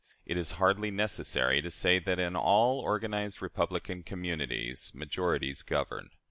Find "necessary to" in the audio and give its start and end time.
0.89-1.69